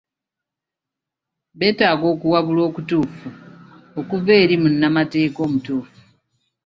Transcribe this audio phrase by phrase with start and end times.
[1.59, 3.27] Betaaga okuwabulwa okutuufu
[3.99, 5.99] okuva eri munnamateeka omutuufu.